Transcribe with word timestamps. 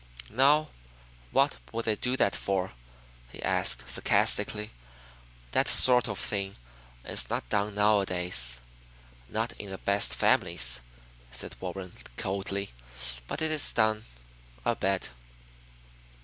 "Now 0.31 0.69
what 1.29 1.57
would 1.71 1.85
they 1.85 1.93
do 1.95 2.17
that 2.17 2.35
for!" 2.35 2.73
he 3.31 3.39
asked 3.43 3.87
sarcastically. 3.87 4.71
"That 5.51 5.67
sort 5.67 6.07
of 6.07 6.17
thing 6.17 6.55
is 7.05 7.29
not 7.29 7.47
done 7.49 7.75
nowadays." 7.75 8.61
"Not 9.29 9.51
in 9.59 9.69
the 9.69 9.77
best 9.77 10.15
families," 10.15 10.79
said 11.31 11.55
Warren 11.59 11.93
coldly. 12.17 12.71
"But 13.27 13.43
it 13.43 13.51
is 13.51 13.71
done, 13.73 14.05
I'll 14.65 14.73
bet." 14.73 15.11